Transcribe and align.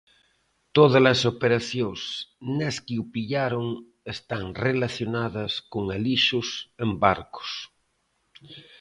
Todas 0.77 1.03
as 1.13 1.19
operacións 1.33 2.01
nas 2.59 2.75
que 2.85 2.95
o 3.01 3.03
pillaron 3.13 3.65
están 4.15 4.45
relacionadas 4.67 5.51
con 5.71 5.83
alixos 5.97 6.47
en 6.83 6.89
barcos. 7.03 7.49